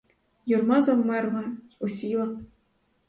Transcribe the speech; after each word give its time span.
Юрма 0.45 0.81
завмерла 0.81 1.41
й 1.41 1.75
осіла. 1.79 2.37